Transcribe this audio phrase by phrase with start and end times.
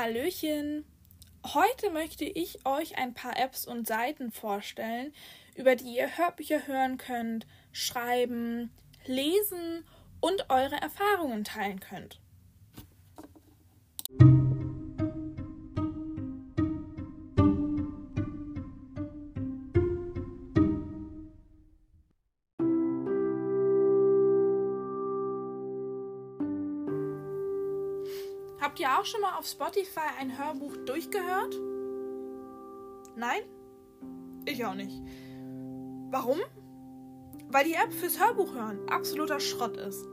[0.00, 0.86] Hallöchen!
[1.44, 5.12] Heute möchte ich euch ein paar Apps und Seiten vorstellen,
[5.56, 8.70] über die ihr Hörbücher hören könnt, schreiben,
[9.04, 9.84] lesen
[10.20, 12.18] und eure Erfahrungen teilen könnt.
[29.00, 31.58] Auch schon mal auf Spotify ein Hörbuch durchgehört?
[33.16, 33.40] Nein?
[34.44, 35.00] Ich auch nicht.
[36.10, 36.38] Warum?
[37.48, 40.04] Weil die App fürs Hörbuch hören absoluter Schrott ist.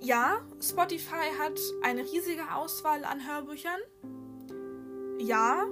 [0.00, 3.80] Ja, Spotify hat eine riesige Auswahl an Hörbüchern.
[5.18, 5.66] Ja,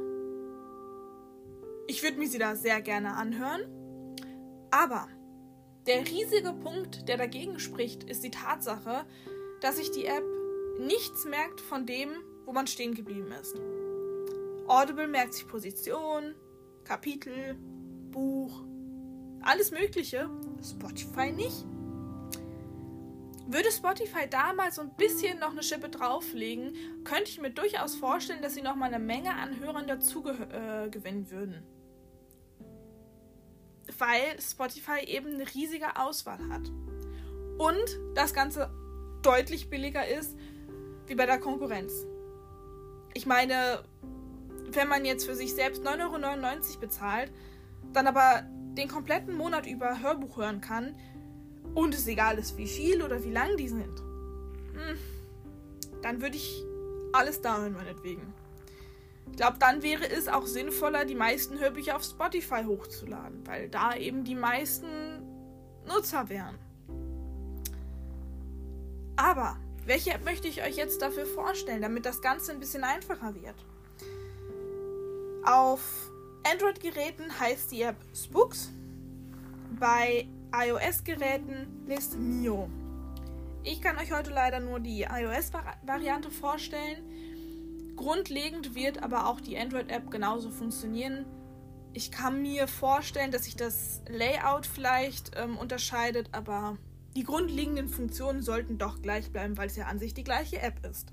[1.86, 3.62] ich würde mir sie da sehr gerne anhören.
[4.72, 5.06] Aber
[5.86, 9.04] der riesige Punkt, der dagegen spricht, ist die Tatsache,
[9.60, 10.24] dass sich die App
[10.78, 12.10] nichts merkt von dem,
[12.44, 13.56] wo man stehen geblieben ist.
[14.68, 16.34] Audible merkt sich Position,
[16.84, 17.56] Kapitel,
[18.10, 18.62] Buch,
[19.42, 20.28] alles Mögliche.
[20.62, 21.64] Spotify nicht.
[23.48, 28.42] Würde Spotify damals so ein bisschen noch eine Schippe drauflegen, könnte ich mir durchaus vorstellen,
[28.42, 31.62] dass sie noch mal eine Menge an Hörern dazu äh, gewinnen würden.
[33.98, 36.68] Weil Spotify eben eine riesige Auswahl hat.
[37.58, 38.68] Und das Ganze
[39.22, 40.36] deutlich billiger ist
[41.06, 42.06] wie bei der Konkurrenz.
[43.14, 43.82] Ich meine,
[44.72, 47.32] wenn man jetzt für sich selbst 9,99 Euro bezahlt,
[47.92, 48.42] dann aber
[48.76, 50.94] den kompletten Monat über Hörbuch hören kann
[51.74, 53.98] und es egal ist, wie viel oder wie lang die sind,
[54.74, 54.98] hm,
[56.02, 56.62] dann würde ich
[57.12, 58.34] alles da hören, meinetwegen.
[59.30, 63.94] Ich glaube, dann wäre es auch sinnvoller, die meisten Hörbücher auf Spotify hochzuladen, weil da
[63.96, 64.86] eben die meisten
[65.86, 66.56] Nutzer wären.
[69.16, 73.34] Aber welche App möchte ich euch jetzt dafür vorstellen, damit das Ganze ein bisschen einfacher
[73.34, 73.54] wird?
[75.44, 76.10] Auf
[76.42, 78.72] Android-Geräten heißt die App Spooks.
[79.78, 82.68] Bei iOS-Geräten ist Mio.
[83.62, 87.94] Ich kann euch heute leider nur die iOS-Variante vorstellen.
[87.94, 91.24] Grundlegend wird aber auch die Android-App genauso funktionieren.
[91.92, 96.76] Ich kann mir vorstellen, dass sich das Layout vielleicht ähm, unterscheidet, aber
[97.16, 100.84] die grundlegenden Funktionen sollten doch gleich bleiben, weil es ja an sich die gleiche App
[100.88, 101.12] ist.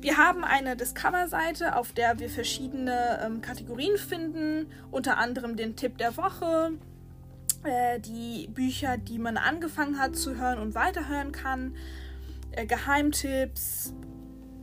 [0.00, 5.98] Wir haben eine Discover-Seite, auf der wir verschiedene ähm, Kategorien finden, unter anderem den Tipp
[5.98, 6.72] der Woche,
[7.64, 11.74] äh, die Bücher, die man angefangen hat zu hören und weiterhören kann,
[12.52, 13.94] äh, Geheimtipps,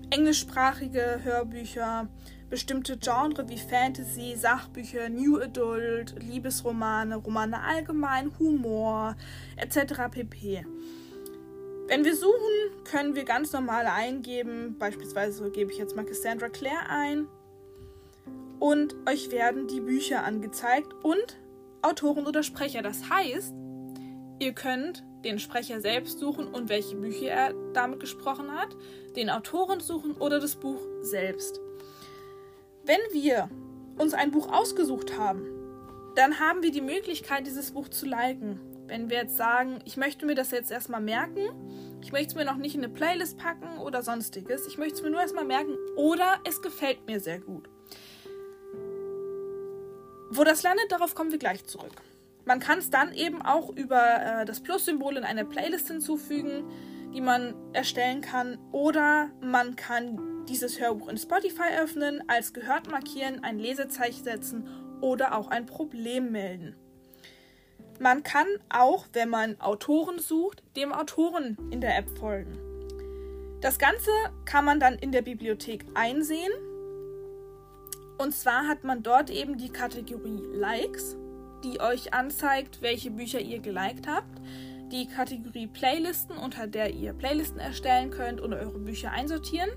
[0.09, 2.07] englischsprachige Hörbücher,
[2.49, 9.15] bestimmte Genre wie Fantasy, Sachbücher, New Adult, Liebesromane, Romane allgemein, Humor
[9.57, 10.09] etc.
[10.11, 10.65] pp.
[11.87, 16.89] Wenn wir suchen, können wir ganz normal eingeben, beispielsweise gebe ich jetzt mal Cassandra Clare
[16.89, 17.27] ein
[18.59, 21.37] und euch werden die Bücher angezeigt und
[21.81, 22.81] Autoren oder Sprecher.
[22.81, 23.53] Das heißt,
[24.39, 28.75] ihr könnt den Sprecher selbst suchen und welche Bücher er damit gesprochen hat,
[29.15, 31.61] den Autoren suchen oder das Buch selbst.
[32.87, 33.49] Wenn wir
[33.97, 35.45] uns ein Buch ausgesucht haben,
[36.15, 38.61] dann haben wir die Möglichkeit, dieses Buch zu liken.
[38.87, 41.49] Wenn wir jetzt sagen, ich möchte mir das jetzt erstmal merken,
[42.01, 45.01] ich möchte es mir noch nicht in eine Playlist packen oder sonstiges, ich möchte es
[45.01, 47.67] mir nur erstmal merken oder es gefällt mir sehr gut.
[50.29, 51.91] Wo das landet, darauf kommen wir gleich zurück.
[52.45, 56.63] Man kann es dann eben auch über äh, das Plus-Symbol in eine Playlist hinzufügen,
[57.13, 63.43] die man erstellen kann, oder man kann dieses Hörbuch in Spotify öffnen, als gehört markieren,
[63.43, 64.67] ein Lesezeichen setzen
[65.01, 66.75] oder auch ein Problem melden.
[67.99, 72.57] Man kann auch, wenn man Autoren sucht, dem Autoren in der App folgen.
[73.61, 74.11] Das Ganze
[74.45, 76.51] kann man dann in der Bibliothek einsehen.
[78.19, 81.17] Und zwar hat man dort eben die Kategorie Likes,
[81.63, 84.41] die euch anzeigt, welche Bücher ihr geliked habt.
[84.91, 89.71] Die Kategorie Playlisten, unter der ihr Playlisten erstellen könnt und eure Bücher einsortieren.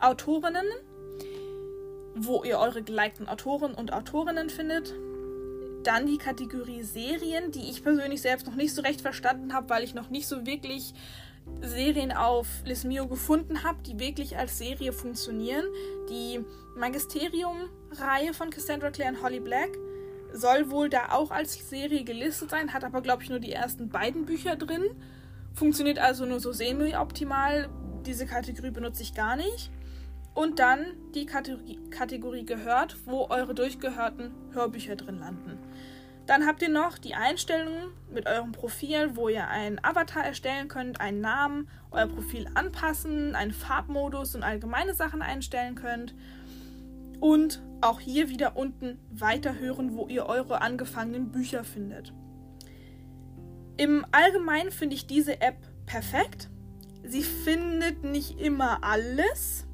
[0.00, 0.66] Autorinnen,
[2.14, 4.94] wo ihr eure gelikten Autoren und Autorinnen findet.
[5.84, 9.84] Dann die Kategorie Serien, die ich persönlich selbst noch nicht so recht verstanden habe, weil
[9.84, 10.94] ich noch nicht so wirklich
[11.60, 15.64] Serien auf Lismio gefunden habe, die wirklich als Serie funktionieren.
[16.10, 16.44] Die
[16.76, 19.70] Magisterium-Reihe von Cassandra Clare und Holly Black
[20.32, 23.88] soll wohl da auch als Serie gelistet sein, hat aber, glaube ich, nur die ersten
[23.88, 24.84] beiden Bücher drin.
[25.54, 27.68] Funktioniert also nur so semi-optimal.
[28.04, 29.70] Diese Kategorie benutze ich gar nicht
[30.36, 30.84] und dann
[31.14, 35.58] die Kategorie, Kategorie gehört, wo eure durchgehörten Hörbücher drin landen.
[36.26, 41.00] Dann habt ihr noch die Einstellungen mit eurem Profil, wo ihr einen Avatar erstellen könnt,
[41.00, 46.14] einen Namen, euer Profil anpassen, einen Farbmodus und allgemeine Sachen einstellen könnt.
[47.18, 52.12] Und auch hier wieder unten weiterhören, wo ihr eure angefangenen Bücher findet.
[53.78, 55.56] Im Allgemeinen finde ich diese App
[55.86, 56.50] perfekt.
[57.04, 59.65] Sie findet nicht immer alles.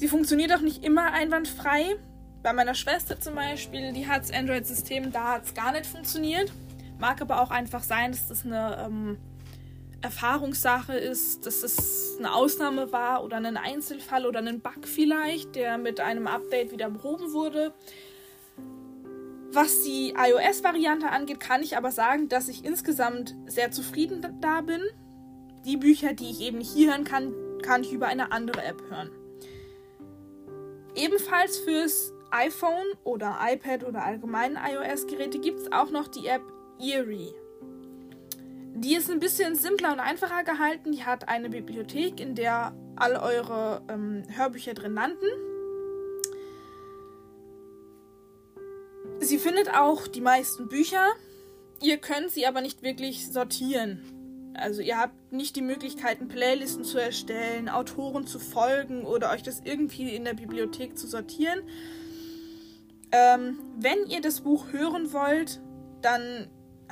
[0.00, 1.94] Sie funktioniert auch nicht immer einwandfrei.
[2.42, 6.50] Bei meiner Schwester zum Beispiel, die hat das Android-System, da hat es gar nicht funktioniert.
[6.98, 9.18] Mag aber auch einfach sein, dass das eine ähm,
[10.00, 15.76] Erfahrungssache ist, dass es eine Ausnahme war oder ein Einzelfall oder ein Bug vielleicht, der
[15.76, 17.74] mit einem Update wieder behoben wurde.
[19.52, 24.80] Was die iOS-Variante angeht, kann ich aber sagen, dass ich insgesamt sehr zufrieden da bin.
[25.66, 29.10] Die Bücher, die ich eben hier hören kann, kann ich über eine andere App hören.
[30.94, 36.42] Ebenfalls fürs iPhone oder iPad oder allgemeinen iOS-Geräte gibt es auch noch die App
[36.80, 37.34] Eerie.
[38.74, 40.92] Die ist ein bisschen simpler und einfacher gehalten.
[40.92, 45.26] Die hat eine Bibliothek, in der all eure ähm, Hörbücher drin landen.
[49.18, 51.08] Sie findet auch die meisten Bücher.
[51.82, 54.19] Ihr könnt sie aber nicht wirklich sortieren.
[54.60, 59.60] Also ihr habt nicht die Möglichkeiten, Playlisten zu erstellen, Autoren zu folgen oder euch das
[59.64, 61.60] irgendwie in der Bibliothek zu sortieren.
[63.12, 65.60] Ähm, wenn ihr das Buch hören wollt,
[66.02, 66.48] dann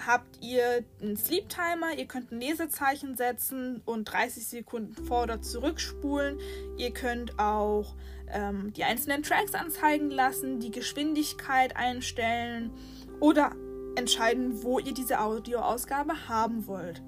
[0.07, 5.43] habt ihr einen Sleep Timer, ihr könnt ein Lesezeichen setzen und 30 Sekunden vor oder
[5.43, 6.39] zurückspulen.
[6.77, 7.97] Ihr könnt auch
[8.31, 12.73] ähm, die einzelnen Tracks anzeigen lassen, die Geschwindigkeit einstellen
[13.21, 13.53] oder
[13.97, 17.03] entscheiden, wo ihr diese Audioausgabe haben wollt.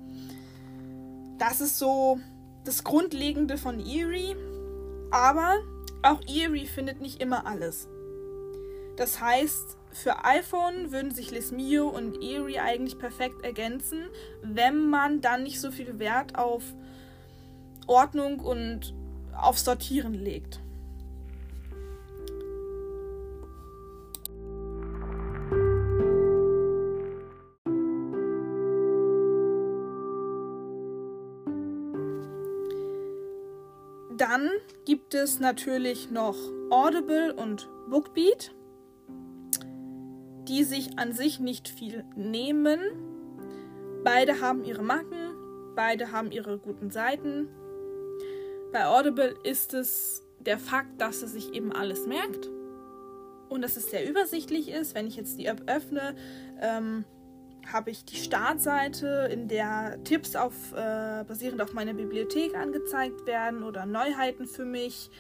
[1.41, 2.21] Das ist so
[2.65, 4.37] das Grundlegende von Eerie.
[5.11, 5.57] Aber
[6.03, 7.89] auch Eerie findet nicht immer alles.
[8.97, 14.05] Das heißt, für iPhone würden sich Lesmio und Eerie eigentlich perfekt ergänzen,
[14.43, 16.63] wenn man dann nicht so viel Wert auf
[17.87, 18.95] Ordnung und
[19.35, 20.61] auf Sortieren legt.
[35.11, 36.37] Gibt es natürlich noch
[36.71, 38.55] Audible und Bookbeat,
[40.47, 42.79] die sich an sich nicht viel nehmen.
[44.05, 45.35] Beide haben ihre Macken,
[45.75, 47.49] beide haben ihre guten Seiten.
[48.73, 52.49] Bei Audible ist es der Fakt, dass es sich eben alles merkt
[53.49, 54.95] und dass es sehr übersichtlich ist.
[54.95, 56.15] Wenn ich jetzt die App öffne,
[56.61, 57.05] ähm,
[57.73, 63.63] habe ich die Startseite, in der Tipps auf, äh, basierend auf meiner Bibliothek angezeigt werden
[63.63, 65.11] oder Neuheiten für mich,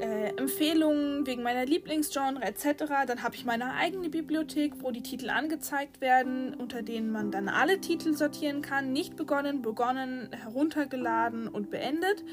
[0.00, 3.04] äh, Empfehlungen wegen meiner Lieblingsgenre etc.
[3.06, 7.48] Dann habe ich meine eigene Bibliothek, wo die Titel angezeigt werden, unter denen man dann
[7.48, 12.24] alle Titel sortieren kann, nicht begonnen, begonnen, heruntergeladen und beendet.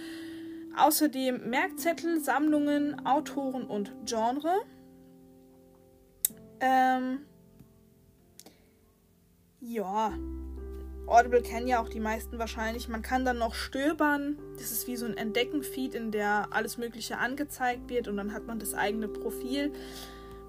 [0.78, 4.54] Außerdem Merkzettel, Sammlungen, Autoren und Genre.
[6.62, 7.26] Ähm,
[9.62, 10.14] ja,
[11.10, 12.88] Audible kennen ja auch die meisten wahrscheinlich.
[12.88, 14.38] Man kann dann noch stöbern.
[14.54, 18.46] Das ist wie so ein Entdecken-Feed, in der alles Mögliche angezeigt wird und dann hat
[18.46, 19.74] man das eigene Profil,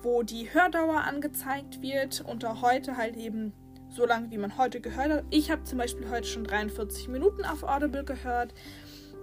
[0.02, 2.22] wo die Hördauer angezeigt wird.
[2.26, 3.52] Unter heute halt eben
[3.88, 5.24] so lange, wie man heute gehört hat.
[5.30, 8.52] Ich habe zum Beispiel heute schon 43 Minuten auf Audible gehört.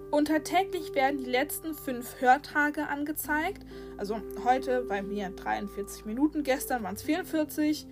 [0.10, 3.66] Unter täglich werden die letzten fünf Hörtage angezeigt.
[3.98, 7.88] Also heute bei mir 43 Minuten, gestern waren es 44.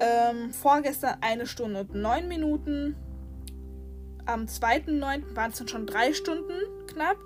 [0.00, 2.96] Ähm, vorgestern eine Stunde und neun Minuten.
[4.24, 5.36] Am 2.9.
[5.36, 6.52] waren es dann schon drei Stunden
[6.86, 7.16] knapp.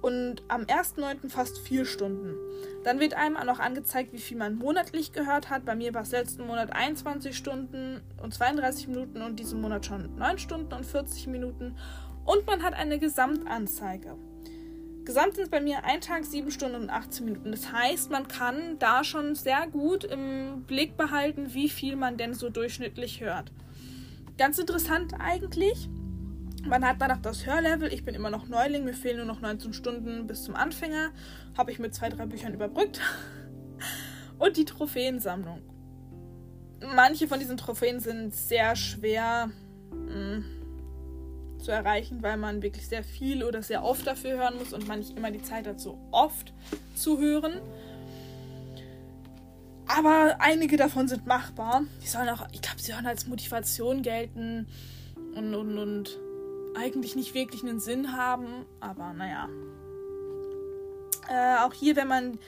[0.00, 1.28] Und am 1.9.
[1.28, 2.34] fast vier Stunden.
[2.82, 5.64] Dann wird einem auch noch angezeigt, wie viel man monatlich gehört hat.
[5.64, 10.16] Bei mir war es letzten Monat 21 Stunden und 32 Minuten und diesen Monat schon
[10.16, 11.76] 9 Stunden und 40 Minuten.
[12.24, 14.16] Und man hat eine Gesamtanzeige.
[15.04, 17.50] Gesamt sind es bei mir ein Tag, sieben Stunden und 18 Minuten.
[17.50, 22.34] Das heißt, man kann da schon sehr gut im Blick behalten, wie viel man denn
[22.34, 23.50] so durchschnittlich hört.
[24.38, 25.88] Ganz interessant eigentlich.
[26.64, 27.92] Man hat danach das Hörlevel.
[27.92, 31.10] Ich bin immer noch Neuling, mir fehlen nur noch 19 Stunden bis zum Anfänger.
[31.58, 33.00] Habe ich mit zwei, drei Büchern überbrückt.
[34.38, 35.62] Und die Trophäensammlung.
[36.94, 39.50] Manche von diesen Trophäen sind sehr schwer.
[39.90, 40.44] Mh, hm,
[41.62, 44.98] zu erreichen, weil man wirklich sehr viel oder sehr oft dafür hören muss und man
[44.98, 46.52] nicht immer die Zeit hat, so oft
[46.94, 47.60] zu hören.
[49.86, 51.84] Aber einige davon sind machbar.
[52.02, 54.66] Die sollen auch, ich glaube, sie sollen als Motivation gelten
[55.34, 56.18] und, und, und
[56.74, 58.64] eigentlich nicht wirklich einen Sinn haben.
[58.80, 59.48] Aber naja.
[61.28, 62.38] Äh, auch hier, wenn man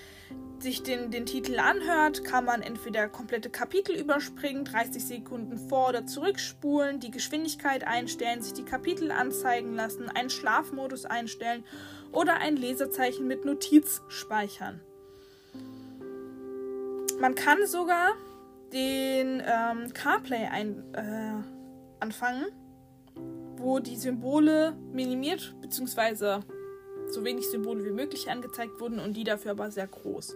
[0.63, 6.07] sich den, den Titel anhört, kann man entweder komplette Kapitel überspringen, 30 Sekunden vor- oder
[6.07, 11.65] zurückspulen, die Geschwindigkeit einstellen, sich die Kapitel anzeigen lassen, einen Schlafmodus einstellen
[12.13, 14.81] oder ein Lesezeichen mit Notiz speichern.
[17.21, 18.13] Man kann sogar
[18.73, 21.43] den ähm, CarPlay ein, äh,
[22.01, 22.47] anfangen,
[23.57, 26.41] wo die Symbole minimiert bzw
[27.09, 30.35] so wenig Symbole wie möglich angezeigt wurden und die dafür aber sehr groß.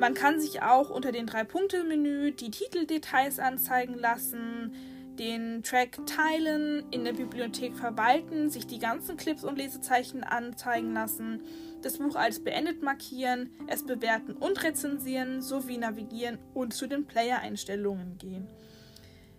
[0.00, 4.72] Man kann sich auch unter den Drei-Punkte-Menü die Titeldetails anzeigen lassen,
[5.18, 11.42] den Track teilen, in der Bibliothek verwalten, sich die ganzen Clips und Lesezeichen anzeigen lassen,
[11.82, 18.18] das Buch als beendet markieren, es bewerten und rezensieren, sowie navigieren und zu den Player-Einstellungen
[18.18, 18.46] gehen.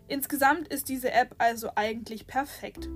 [0.09, 2.89] Insgesamt ist diese App also eigentlich perfekt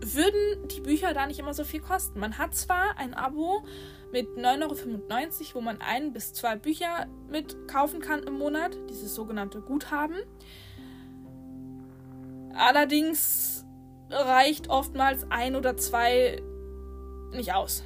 [0.00, 2.20] würden die Bücher da nicht immer so viel kosten.
[2.20, 3.64] Man hat zwar ein Abo
[4.12, 9.14] mit 9,95 Euro, wo man ein bis zwei Bücher mit kaufen kann im Monat, dieses
[9.14, 10.16] sogenannte Guthaben.
[12.54, 13.64] Allerdings
[14.10, 16.42] reicht oftmals ein oder zwei
[17.32, 17.82] nicht aus.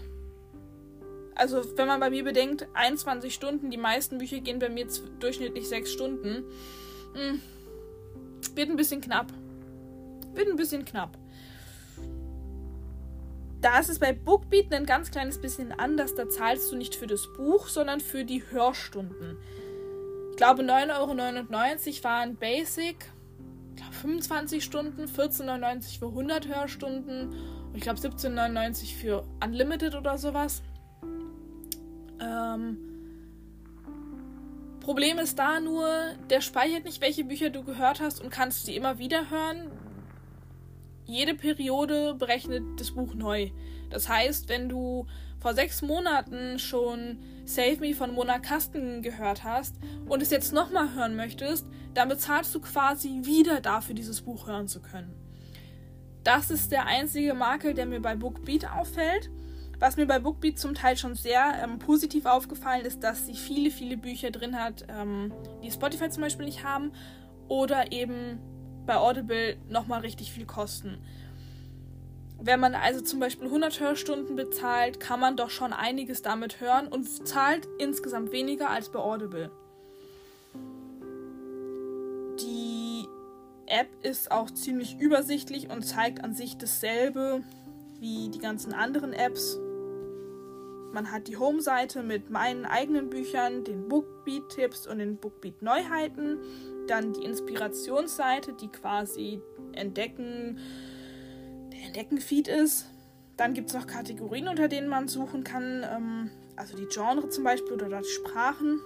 [1.35, 4.87] Also, wenn man bei mir bedenkt, 21 Stunden, die meisten Bücher gehen bei mir
[5.21, 6.45] durchschnittlich 6 Stunden,
[7.14, 7.40] hm,
[8.55, 9.33] wird ein bisschen knapp.
[10.35, 11.17] Wird ein bisschen knapp.
[13.61, 16.14] Da ist es bei Bookbeat ein ganz kleines bisschen anders.
[16.14, 19.37] Da zahlst du nicht für das Buch, sondern für die Hörstunden.
[20.31, 22.97] Ich glaube, 9,99 Euro waren Basic.
[23.71, 27.29] Ich glaube, 25 Stunden, 14,99 Euro für 100 Hörstunden.
[27.29, 30.62] Und ich glaube, 17,99 Euro für Unlimited oder sowas.
[32.19, 32.79] Ähm,
[34.81, 35.87] Problem ist da nur,
[36.31, 39.71] der speichert nicht, welche Bücher du gehört hast und kannst sie immer wieder hören
[41.04, 43.50] jede Periode berechnet das Buch neu.
[43.90, 45.07] Das heißt, wenn du
[45.40, 49.76] vor sechs Monaten schon Save Me von Mona Kasten gehört hast
[50.09, 54.69] und es jetzt nochmal hören möchtest, dann bezahlst du quasi wieder dafür, dieses Buch hören
[54.69, 55.14] zu können.
[56.23, 59.30] Das ist der einzige Makel, der mir bei Bookbeat auffällt.
[59.78, 63.71] Was mir bei Bookbeat zum Teil schon sehr ähm, positiv aufgefallen ist, dass sie viele,
[63.71, 66.92] viele Bücher drin hat, ähm, die Spotify zum Beispiel nicht haben.
[67.49, 68.38] Oder eben
[68.90, 70.99] bei Audible nochmal richtig viel kosten.
[72.40, 76.88] Wenn man also zum Beispiel 100 Hörstunden bezahlt, kann man doch schon einiges damit hören
[76.88, 79.52] und zahlt insgesamt weniger als bei Audible.
[82.40, 83.06] Die
[83.66, 87.44] App ist auch ziemlich übersichtlich und zeigt an sich dasselbe
[88.00, 89.56] wie die ganzen anderen Apps.
[90.92, 96.40] Man hat die Home-Seite mit meinen eigenen Büchern, den Bookbeat-Tipps und den Bookbeat-Neuheiten
[96.90, 99.40] dann die Inspirationsseite, die quasi
[99.73, 100.59] Entdecken,
[101.73, 102.90] der Entdecken-Feed ist.
[103.37, 107.44] Dann gibt es noch Kategorien, unter denen man suchen kann, ähm, also die Genre zum
[107.44, 108.80] Beispiel oder die Sprachen.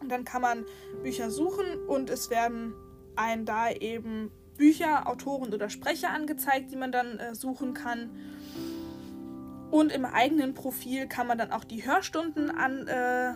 [0.00, 0.64] Und dann kann man
[1.02, 2.74] Bücher suchen und es werden
[3.16, 8.10] ein da eben Bücher, Autoren oder Sprecher angezeigt, die man dann äh, suchen kann.
[9.70, 13.32] Und im eigenen Profil kann man dann auch die Hörstunden an, äh,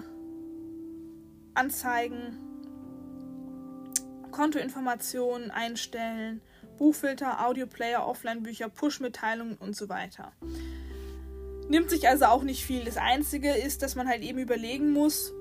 [1.54, 2.45] anzeigen
[4.36, 6.42] Kontoinformationen einstellen,
[6.76, 10.32] Buchfilter, Audioplayer, Offline-Bücher, Push-Mitteilungen und so weiter.
[11.70, 12.84] Nimmt sich also auch nicht viel.
[12.84, 15.32] Das Einzige ist, dass man halt eben überlegen muss,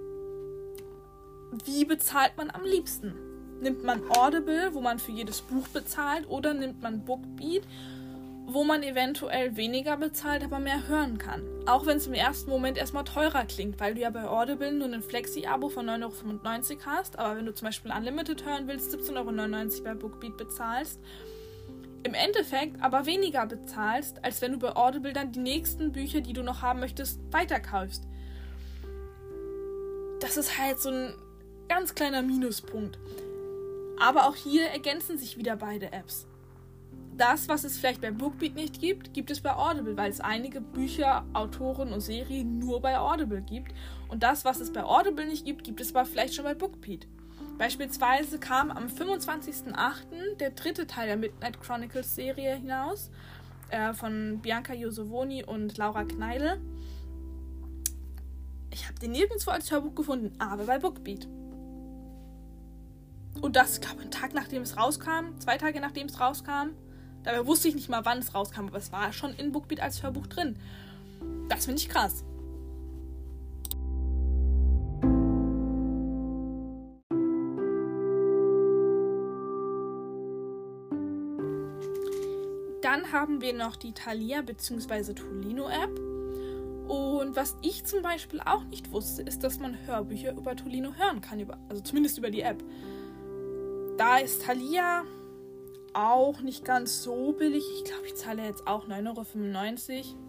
[1.65, 3.13] wie bezahlt man am liebsten?
[3.61, 7.63] Nimmt man Audible, wo man für jedes Buch bezahlt, oder nimmt man Bookbeat,
[8.47, 11.43] wo man eventuell weniger bezahlt, aber mehr hören kann.
[11.65, 14.87] Auch wenn es im ersten Moment erstmal teurer klingt, weil du ja bei Audible nur
[14.87, 19.15] ein Flexi-Abo von 9,95 Euro hast, aber wenn du zum Beispiel Unlimited hören willst, 17,99
[19.15, 20.99] Euro bei Bookbeat bezahlst.
[22.03, 26.33] Im Endeffekt aber weniger bezahlst, als wenn du bei Audible dann die nächsten Bücher, die
[26.33, 28.03] du noch haben möchtest, weiterkaufst.
[30.19, 31.15] Das ist halt so ein
[31.67, 32.99] ganz kleiner Minuspunkt.
[33.99, 36.27] Aber auch hier ergänzen sich wieder beide Apps
[37.17, 40.61] das, was es vielleicht bei Bookbeat nicht gibt, gibt es bei Audible, weil es einige
[40.61, 43.73] Bücher, Autoren und Serien nur bei Audible gibt.
[44.07, 47.07] Und das, was es bei Audible nicht gibt, gibt es aber vielleicht schon bei Bookbeat.
[47.57, 50.35] Beispielsweise kam am 25.08.
[50.39, 53.09] der dritte Teil der Midnight Chronicles Serie hinaus
[53.69, 56.59] äh, von Bianca Josovoni und Laura Kneidel.
[58.71, 61.27] Ich habe den nirgendwo als Hörbuch gefunden, aber bei Bookbeat.
[63.41, 66.71] Und das, ich glaube, einen Tag nachdem es rauskam, zwei Tage nachdem es rauskam.
[67.25, 70.03] Dabei wusste ich nicht mal, wann es rauskam, aber es war schon in Bookbeat als
[70.03, 70.57] Hörbuch drin.
[71.49, 72.23] Das finde ich krass.
[82.83, 85.15] Dann haben wir noch die Thalia bzw.
[85.15, 85.99] Tolino App.
[86.87, 91.21] Und was ich zum Beispiel auch nicht wusste, ist, dass man Hörbücher über Tolino hören
[91.21, 92.63] kann, also zumindest über die App.
[93.97, 95.03] Da ist Thalia
[95.95, 97.63] auch nicht ganz so billig.
[97.77, 100.25] Ich glaube, ich zahle jetzt auch 9,95 Euro.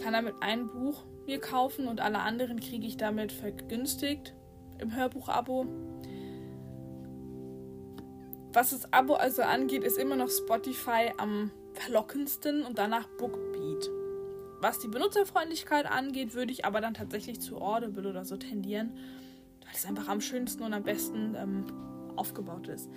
[0.00, 4.34] Kann damit ein Buch mir kaufen und alle anderen kriege ich damit vergünstigt
[4.78, 5.66] im Hörbuch-Abo.
[8.52, 13.90] Was das Abo also angeht, ist immer noch Spotify am verlockendsten und danach Bookbeat.
[14.60, 18.96] Was die Benutzerfreundlichkeit angeht, würde ich aber dann tatsächlich zu Audible oder so tendieren,
[19.64, 21.64] weil es einfach am schönsten und am besten ähm,
[22.16, 22.88] aufgebaut ist.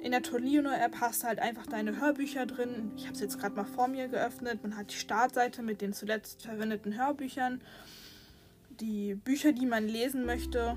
[0.00, 2.92] In der Tolino-App hast du halt einfach deine Hörbücher drin.
[2.96, 4.62] Ich habe es jetzt gerade mal vor mir geöffnet.
[4.62, 7.62] Man hat die Startseite mit den zuletzt verwendeten Hörbüchern,
[8.80, 10.76] die Bücher, die man lesen möchte.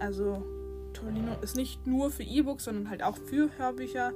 [0.00, 0.44] Also
[0.92, 4.12] Tolino ist nicht nur für E-Books, sondern halt auch für Hörbücher.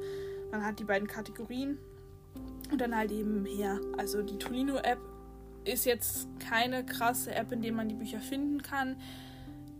[0.50, 1.78] Man hat die beiden Kategorien
[2.70, 3.80] und dann halt eben her.
[3.96, 4.98] Also die Tolino-App
[5.64, 8.96] ist jetzt keine krasse App, in der man die Bücher finden kann.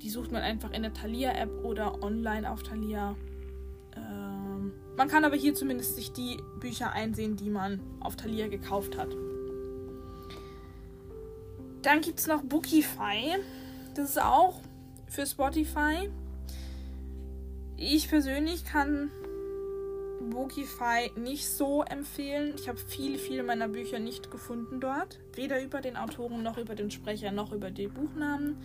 [0.01, 3.17] Die sucht man einfach in der Thalia-App oder online auf Thalia.
[4.97, 9.17] Man kann aber hier zumindest sich die Bücher einsehen, die man auf Thalia gekauft hat.
[11.83, 13.37] Dann gibt es noch Bookify.
[13.95, 14.61] Das ist auch
[15.09, 16.11] für Spotify.
[17.77, 19.11] Ich persönlich kann
[20.31, 22.55] Bookify nicht so empfehlen.
[22.57, 25.19] Ich habe viele, viele meiner Bücher nicht gefunden dort.
[25.35, 28.57] Weder über den Autoren noch über den Sprecher noch über die Buchnamen.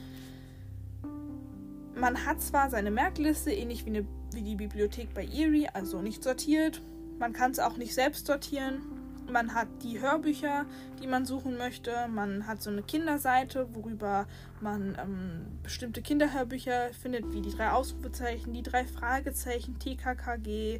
[1.95, 6.23] Man hat zwar seine Merkliste, ähnlich wie, eine, wie die Bibliothek bei Erie, also nicht
[6.23, 6.81] sortiert.
[7.19, 8.81] Man kann es auch nicht selbst sortieren.
[9.29, 10.65] Man hat die Hörbücher,
[11.01, 11.91] die man suchen möchte.
[12.07, 14.25] Man hat so eine Kinderseite, worüber
[14.61, 20.79] man ähm, bestimmte Kinderhörbücher findet, wie die drei Ausrufezeichen, die drei Fragezeichen, TKKG,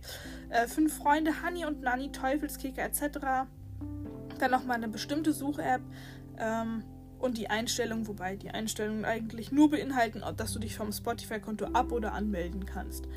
[0.50, 3.48] äh, Fünf Freunde, Honey und Nanny, Teufelskicker etc.
[4.40, 5.82] Dann nochmal eine bestimmte Such-App
[6.38, 6.84] ähm,
[7.20, 11.92] und die Einstellungen, wobei die Einstellungen eigentlich nur beinhalten, dass du dich vom Spotify-Konto ab-
[11.92, 13.10] oder anmelden kannst.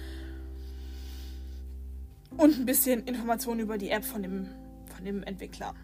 [2.37, 4.49] Und ein bisschen Informationen über die App von dem
[5.01, 5.75] von dem Entwickler.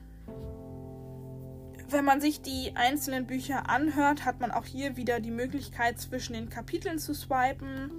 [1.89, 6.35] Wenn man sich die einzelnen Bücher anhört, hat man auch hier wieder die Möglichkeit, zwischen
[6.35, 7.91] den Kapiteln zu swipen,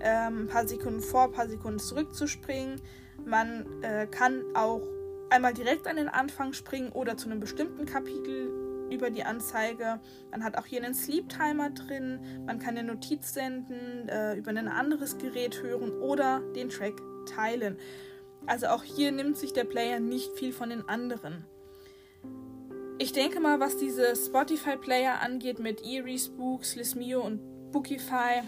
[0.00, 2.80] ähm, ein paar Sekunden vor, ein paar Sekunden zurückzuspringen.
[3.26, 4.82] Man äh, kann auch
[5.30, 8.52] einmal direkt an den Anfang springen oder zu einem bestimmten Kapitel
[8.90, 10.00] über die Anzeige.
[10.30, 12.20] Man hat auch hier einen Sleep Timer drin.
[12.46, 17.78] Man kann eine Notiz senden, äh, über ein anderes Gerät hören oder den Track teilen.
[18.46, 21.44] Also auch hier nimmt sich der Player nicht viel von den anderen.
[22.98, 28.42] Ich denke mal, was diese Spotify-Player angeht mit Eerie, Spooks, Lismio und Bookify,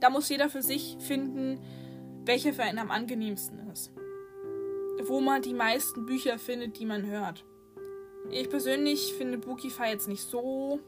[0.00, 1.58] da muss jeder für sich finden,
[2.24, 3.92] welcher für einen am angenehmsten ist.
[5.04, 7.44] Wo man die meisten Bücher findet, die man hört.
[8.30, 10.80] Ich persönlich finde Bookify jetzt nicht so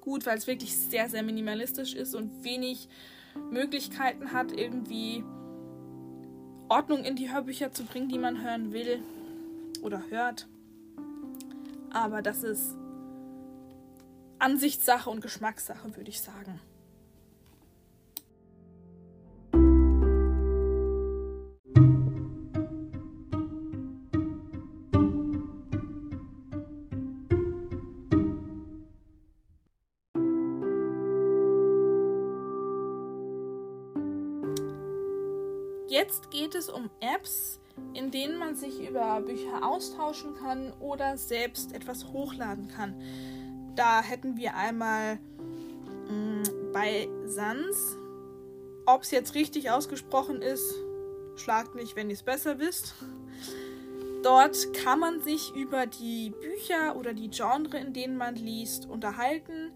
[0.00, 2.88] gut, weil es wirklich sehr, sehr minimalistisch ist und wenig
[3.50, 5.22] Möglichkeiten hat, irgendwie
[6.68, 9.02] Ordnung in die Hörbücher zu bringen, die man hören will
[9.82, 10.48] oder hört.
[11.90, 12.76] Aber das ist
[14.38, 16.60] Ansichtssache und Geschmackssache, würde ich sagen.
[35.96, 37.58] Jetzt geht es um Apps,
[37.94, 43.00] in denen man sich über Bücher austauschen kann oder selbst etwas hochladen kann.
[43.76, 45.18] Da hätten wir einmal
[46.10, 46.42] mh, mm,
[46.74, 47.96] bei Sans,
[48.84, 50.74] ob es jetzt richtig ausgesprochen ist,
[51.36, 52.94] schlagt mich, wenn ihr es besser wisst.
[54.22, 59.72] Dort kann man sich über die Bücher oder die Genre, in denen man liest, unterhalten,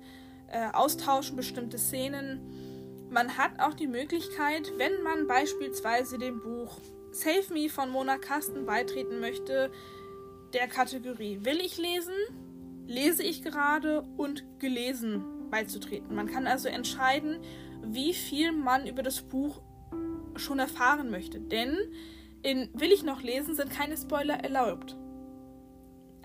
[0.48, 2.59] äh, austauschen, bestimmte Szenen
[3.10, 6.78] man hat auch die Möglichkeit, wenn man beispielsweise dem Buch
[7.12, 9.70] Save Me von Mona Kasten beitreten möchte,
[10.52, 12.14] der Kategorie Will ich lesen,
[12.86, 16.14] lese ich gerade und gelesen beizutreten.
[16.14, 17.38] Man kann also entscheiden,
[17.82, 19.60] wie viel man über das Buch
[20.36, 21.40] schon erfahren möchte.
[21.40, 21.76] Denn
[22.42, 24.96] in Will ich noch lesen sind keine Spoiler erlaubt.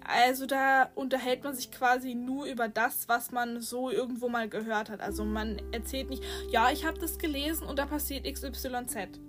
[0.08, 4.90] Also da unterhält man sich quasi nur über das, was man so irgendwo mal gehört
[4.90, 5.02] hat.
[5.02, 9.20] Also man erzählt nicht, ja, ich habe das gelesen und da passiert XYZ.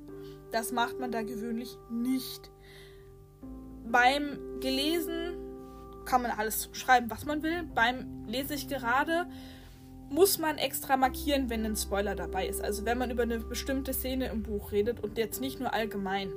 [0.53, 2.51] Das macht man da gewöhnlich nicht.
[3.87, 5.37] Beim Gelesen
[6.05, 7.63] kann man alles schreiben, was man will.
[7.75, 9.27] Beim Lese ich gerade
[10.11, 12.63] muss man extra markieren, wenn ein Spoiler dabei ist.
[12.63, 16.33] Also wenn man über eine bestimmte Szene im Buch redet und jetzt nicht nur allgemein.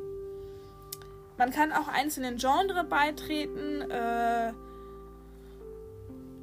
[1.40, 3.90] Man kann auch einzelnen Genre beitreten.
[3.90, 4.52] Äh,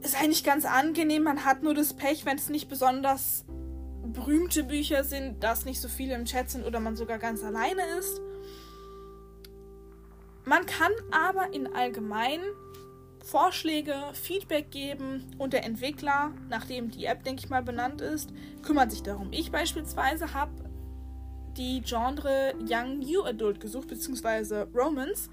[0.00, 1.22] ist eigentlich ganz angenehm.
[1.22, 3.44] Man hat nur das Pech, wenn es nicht besonders
[4.06, 7.82] berühmte Bücher sind, dass nicht so viele im Chat sind oder man sogar ganz alleine
[7.98, 8.22] ist.
[10.46, 12.40] Man kann aber in allgemein
[13.22, 18.30] Vorschläge, Feedback geben und der Entwickler, nachdem die App, denke ich mal, benannt ist,
[18.62, 19.30] kümmert sich darum.
[19.32, 20.52] Ich beispielsweise habe
[21.56, 25.28] die Genre Young New Adult gesucht, beziehungsweise Romance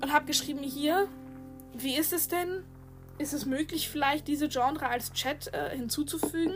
[0.00, 1.08] und habe geschrieben hier,
[1.74, 2.64] wie ist es denn?
[3.18, 6.54] Ist es möglich, vielleicht diese Genre als Chat äh, hinzuzufügen?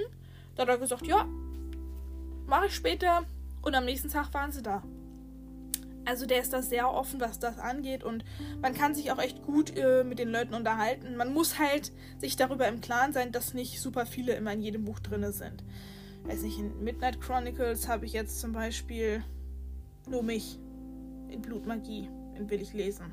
[0.54, 1.26] Da hat er gesagt, ja,
[2.46, 3.24] mache ich später.
[3.62, 4.82] Und am nächsten Tag waren sie da.
[6.04, 8.24] Also der ist da sehr offen, was das angeht und
[8.60, 11.16] man kann sich auch echt gut äh, mit den Leuten unterhalten.
[11.16, 14.84] Man muss halt sich darüber im Klaren sein, dass nicht super viele immer in jedem
[14.84, 15.62] Buch drin sind.
[16.24, 19.24] Weiß nicht, in Midnight Chronicles habe ich jetzt zum Beispiel
[20.08, 20.58] nur mich
[21.28, 23.12] in Blutmagie, in Will lesen.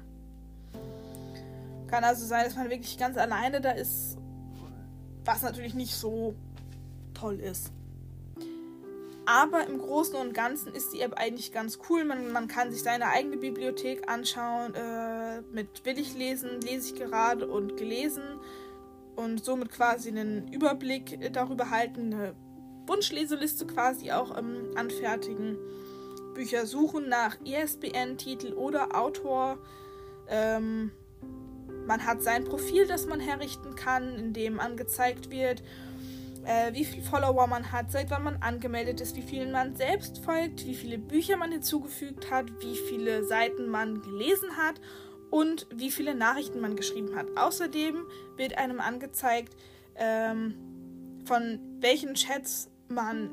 [1.88, 4.17] Kann also sein, dass man wirklich ganz alleine da ist,
[5.26, 6.36] was natürlich nicht so
[7.13, 7.72] toll ist.
[9.26, 12.04] Aber im Großen und Ganzen ist die App eigentlich ganz cool.
[12.04, 14.74] Man, man kann sich seine eigene Bibliothek anschauen.
[14.74, 18.24] Äh, mit Will ich lesen, lese ich gerade und gelesen.
[19.15, 22.36] Und somit quasi einen Überblick darüber halten, eine
[22.89, 25.58] Wunschleseliste quasi auch ähm, anfertigen.
[26.34, 29.58] Bücher suchen nach ISBN-Titel oder Autor.
[30.28, 30.91] Ähm,
[31.86, 35.63] man hat sein Profil, das man herrichten kann, in dem angezeigt wird,
[36.45, 40.23] äh, wie viele Follower man hat, seit wann man angemeldet ist, wie vielen man selbst
[40.23, 44.80] folgt, wie viele Bücher man hinzugefügt hat, wie viele Seiten man gelesen hat
[45.30, 47.28] und wie viele Nachrichten man geschrieben hat.
[47.36, 48.06] Außerdem
[48.38, 49.56] wird einem angezeigt,
[49.95, 50.56] ähm,
[51.25, 53.32] von welchen Chats man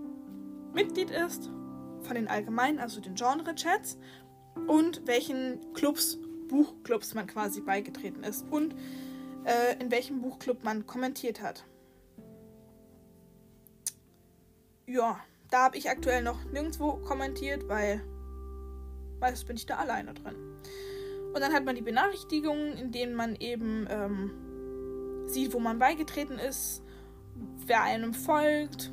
[0.73, 1.51] Mitglied ist,
[2.03, 3.99] von den allgemeinen, also den Genre-Chats
[4.67, 8.75] und welchen Clubs, Buchclubs man quasi beigetreten ist und
[9.45, 11.65] äh, in welchem Buchclub man kommentiert hat.
[14.87, 15.19] ja,
[15.51, 18.01] da habe ich aktuell noch nirgendwo kommentiert, weil
[19.21, 20.37] meistens bin ich da alleine drin.
[21.35, 26.39] Und dann hat man die Benachrichtigungen, in denen man eben ähm, sieht, wo man beigetreten
[26.39, 26.83] ist,
[27.67, 28.93] wer einem folgt,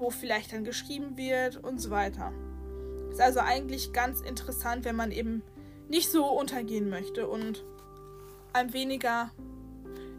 [0.00, 2.32] wo vielleicht dann geschrieben wird und so weiter.
[3.10, 5.42] Ist also eigentlich ganz interessant, wenn man eben
[5.88, 7.64] nicht so untergehen möchte und
[8.52, 9.30] einem weniger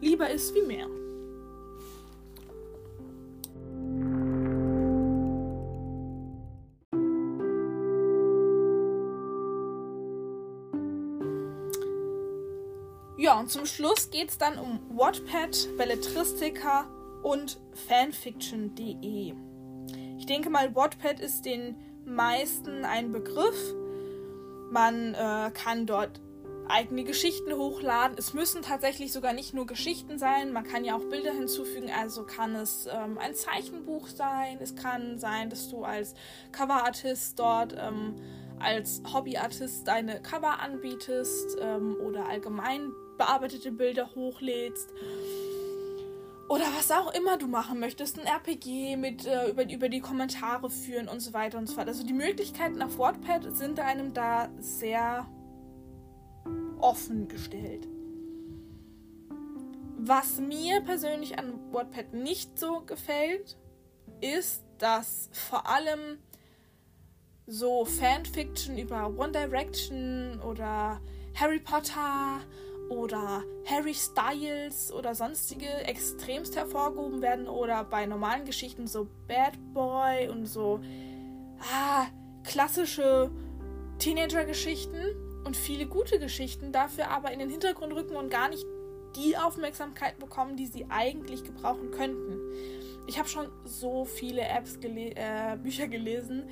[0.02, 0.88] lieber ist wie mehr.
[13.18, 16.88] Ja, und zum Schluss geht es dann um Wattpad, Belletristika
[17.22, 19.36] und Fanfiction.de.
[20.22, 23.74] Ich denke mal, Wattpad ist den meisten ein Begriff.
[24.70, 26.22] Man äh, kann dort
[26.68, 28.16] eigene Geschichten hochladen.
[28.20, 31.90] Es müssen tatsächlich sogar nicht nur Geschichten sein, man kann ja auch Bilder hinzufügen.
[31.90, 36.14] Also kann es ähm, ein Zeichenbuch sein, es kann sein, dass du als
[36.52, 38.14] Coverartist dort ähm,
[38.60, 44.94] als Hobbyartist deine Cover anbietest ähm, oder allgemein bearbeitete Bilder hochlädst.
[46.52, 50.70] Oder was auch immer du machen möchtest, ein RPG mit äh, über, über die Kommentare
[50.70, 51.88] führen und so weiter und so fort.
[51.88, 55.26] Also die Möglichkeiten auf WordPad sind einem da sehr
[56.82, 57.88] offen gestellt.
[59.96, 63.58] Was mir persönlich an WordPad nicht so gefällt,
[64.20, 66.18] ist, dass vor allem
[67.48, 71.00] so Fanfiction über One Direction oder
[71.34, 72.42] Harry Potter
[72.92, 80.28] oder Harry Styles oder sonstige extremst hervorgehoben werden oder bei normalen Geschichten so Bad Boy
[80.28, 80.82] und so
[81.74, 82.08] ah,
[82.44, 83.32] klassische
[84.00, 88.66] Teenager-Geschichten und viele gute Geschichten dafür aber in den Hintergrund rücken und gar nicht
[89.16, 92.40] die Aufmerksamkeit bekommen, die sie eigentlich gebrauchen könnten.
[93.08, 96.44] Ich habe schon so viele Apps gele äh, Bücher gelesen,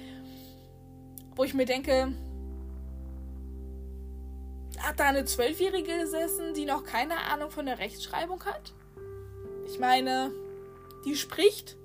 [1.36, 2.14] wo ich mir denke,
[4.80, 8.74] hat da eine Zwölfjährige gesessen, die noch keine Ahnung von der Rechtschreibung hat?
[9.68, 10.32] Ich meine,
[11.06, 11.78] die spricht,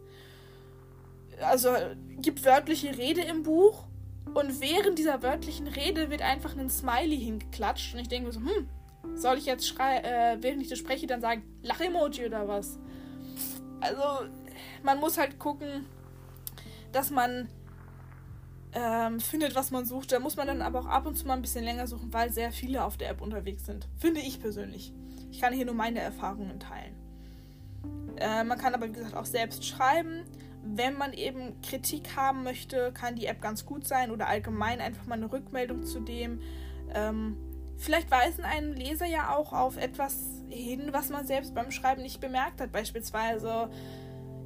[1.40, 1.70] also
[2.18, 3.85] gibt wörtliche Rede im Buch
[4.33, 8.40] und während dieser wörtlichen Rede wird einfach ein Smiley hingeklatscht und ich denke mir so,
[8.40, 8.68] hm,
[9.14, 12.78] soll ich jetzt schrei äh, während ich das spreche, dann sagen, Lach-Emoji oder was?
[13.80, 14.28] Also,
[14.83, 15.87] man muss halt gucken,
[16.92, 17.48] dass man
[18.74, 20.12] ähm, findet, was man sucht.
[20.12, 22.32] Da muss man dann aber auch ab und zu mal ein bisschen länger suchen, weil
[22.32, 23.88] sehr viele auf der App unterwegs sind.
[23.98, 24.92] Finde ich persönlich.
[25.30, 26.94] Ich kann hier nur meine Erfahrungen teilen.
[28.16, 30.24] Äh, man kann aber, wie gesagt, auch selbst schreiben.
[30.62, 35.06] Wenn man eben Kritik haben möchte, kann die App ganz gut sein oder allgemein einfach
[35.06, 36.40] mal eine Rückmeldung zu dem
[36.94, 37.37] Ähm,
[37.76, 40.16] vielleicht weisen einen Leser ja auch auf etwas
[40.48, 42.72] hin, was man selbst beim Schreiben nicht bemerkt hat.
[42.72, 43.68] Beispielsweise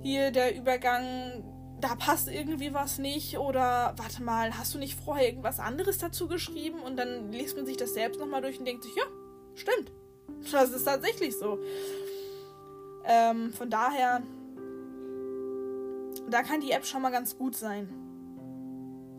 [0.02, 1.44] hier der Übergang,
[1.80, 6.26] da passt irgendwie was nicht oder warte mal, hast du nicht vorher irgendwas anderes dazu
[6.26, 6.80] geschrieben?
[6.80, 9.04] Und dann liest man sich das selbst nochmal durch und denkt sich, ja,
[9.54, 9.92] stimmt.
[10.52, 11.58] Das ist tatsächlich so.
[13.04, 14.22] Ähm, von daher,
[16.28, 17.88] da kann die App schon mal ganz gut sein.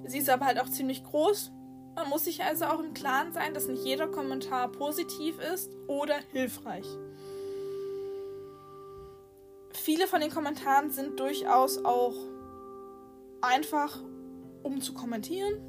[0.05, 1.51] Sie ist aber halt auch ziemlich groß.
[1.95, 6.15] Man muss sich also auch im Klaren sein, dass nicht jeder Kommentar positiv ist oder
[6.31, 6.85] hilfreich.
[9.71, 12.13] Viele von den Kommentaren sind durchaus auch
[13.41, 13.99] einfach,
[14.63, 15.59] um zu kommentieren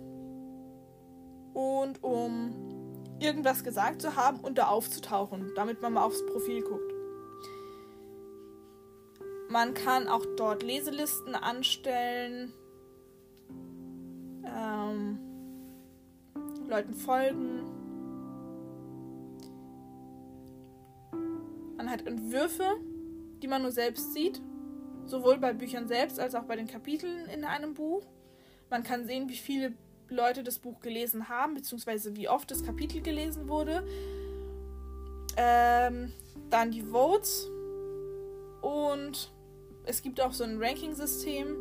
[1.55, 2.55] und um
[3.19, 6.93] irgendwas gesagt zu haben und da aufzutauchen, damit man mal aufs Profil guckt.
[9.51, 12.53] Man kann auch dort Leselisten anstellen,
[14.45, 15.19] ähm,
[16.69, 17.65] Leuten folgen.
[21.77, 22.77] Man hat Entwürfe,
[23.43, 24.41] die man nur selbst sieht,
[25.11, 28.05] sowohl bei Büchern selbst als auch bei den Kapiteln in einem Buch.
[28.71, 29.73] Man kann sehen, wie viele
[30.09, 33.87] Leute das Buch gelesen haben, beziehungsweise wie oft das Kapitel gelesen wurde.
[35.37, 36.13] Ähm,
[36.51, 37.49] dann die Votes
[38.63, 39.33] und
[39.85, 41.57] es gibt auch so ein Ranking-System,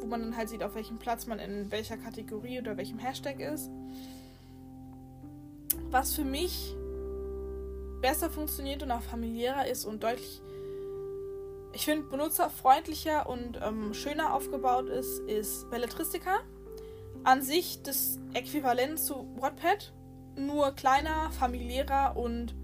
[0.00, 3.40] wo man dann halt sieht, auf welchem Platz man in welcher Kategorie oder welchem Hashtag
[3.40, 3.70] ist.
[5.90, 6.74] Was für mich
[8.00, 10.42] besser funktioniert und auch familiärer ist und deutlich,
[11.74, 16.40] ich finde, benutzerfreundlicher und ähm, schöner aufgebaut ist, ist Belletristica.
[17.24, 19.92] An sich das Äquivalent zu Wattpad,
[20.36, 22.54] nur kleiner, familiärer und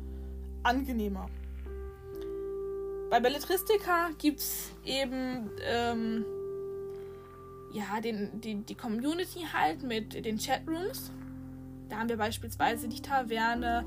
[0.62, 1.28] angenehmer.
[3.10, 6.24] Bei Belletristica gibt es eben ähm,
[7.72, 11.10] ja, den, die, die Community halt mit den Chatrooms.
[11.88, 13.84] Da haben wir beispielsweise die Taverne.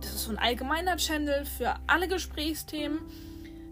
[0.00, 2.98] Das ist so ein allgemeiner Channel für alle Gesprächsthemen.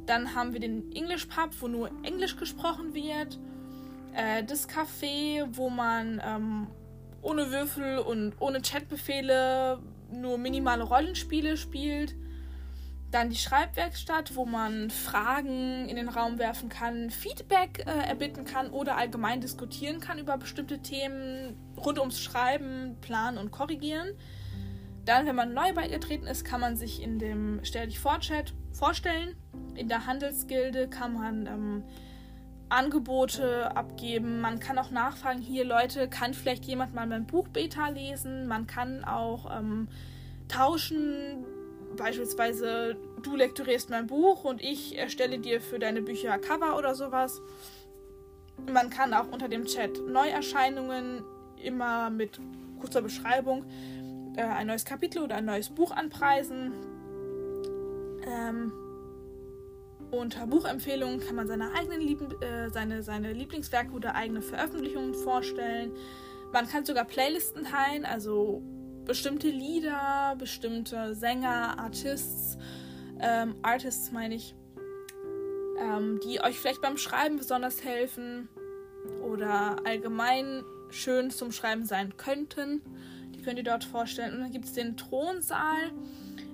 [0.09, 3.39] Dann haben wir den English Pub, wo nur Englisch gesprochen wird.
[4.15, 6.67] Äh, das Café, wo man ähm,
[7.21, 9.79] ohne Würfel und ohne Chatbefehle
[10.11, 12.15] nur minimale Rollenspiele spielt.
[13.11, 18.71] Dann die Schreibwerkstatt, wo man Fragen in den Raum werfen kann, Feedback äh, erbitten kann
[18.71, 24.15] oder allgemein diskutieren kann über bestimmte Themen rund ums Schreiben, Planen und Korrigieren.
[25.09, 28.53] Dann, wenn man neu beigetreten ist, kann man sich in dem Stell dich vor Chat
[28.73, 29.35] vorstellen.
[29.75, 31.85] In der Handelsgilde kann man ähm,
[32.69, 34.43] Angebote abgeben.
[34.43, 38.49] Man kann auch nachfragen, hier Leute, kann vielleicht jemand mal mein Buch Beta lesen?
[38.49, 39.89] Man kann auch ähm,
[40.47, 41.47] tauschen
[41.97, 47.41] beispielsweise du lektorierst mein Buch und ich erstelle dir für deine Bücher Cover oder sowas.
[48.71, 51.25] Man kann auch unter dem Chat Neuerscheinungen
[51.65, 52.39] immer mit
[52.79, 53.65] kurzer Beschreibung
[54.39, 56.73] äh, ein neues Kapitel oder ein neues Buch anpreisen.
[58.27, 58.73] Ähm,
[60.11, 65.93] unter Buchempfehlungen kann man seine eigenen Lieb äh, seine, seine Lieblingswerke oder eigene Veröffentlichungen vorstellen.
[66.53, 68.63] Man kann sogar Playlisten teilen, also
[69.05, 72.57] bestimmte Lieder, bestimmte Sänger, Artists,
[73.21, 74.55] ähm, Artists meine ich,
[75.79, 78.49] ähm, die euch vielleicht beim Schreiben besonders helfen
[79.23, 82.83] oder allgemein schön zum Schreiben sein könnten.
[83.49, 84.35] Könnt ihr dort vorstellen.
[84.35, 85.91] Und dann gibt es den Thronsaal.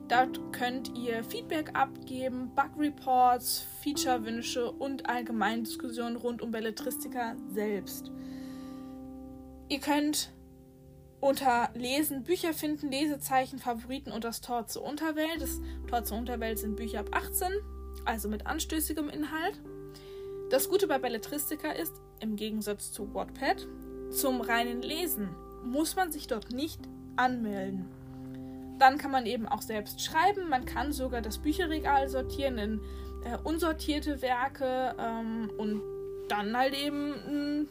[0.06, 8.12] Dort könnt ihr Feedback abgeben, Bug-Reports, Feature-Wünsche und allgemeine Diskussionen rund um Belletristika selbst.
[9.68, 10.32] Ihr könnt
[11.18, 15.40] unter Lesen, Bücher finden, Lesezeichen, Favoriten und das Tor zur Unterwelt.
[15.40, 17.48] Das Tor zur Unterwelt sind Bücher ab 18,
[18.04, 19.60] also mit anstößigem Inhalt.
[20.48, 23.66] Das Gute bei Belletristika ist, im Gegensatz zu Wattpad,
[24.12, 26.80] zum reinen Lesen muss man sich dort nicht
[27.16, 27.86] anmelden.
[28.78, 30.48] Dann kann man eben auch selbst schreiben.
[30.48, 32.80] Man kann sogar das Bücherregal sortieren in
[33.24, 35.80] äh, unsortierte Werke ähm, und
[36.28, 37.68] dann halt eben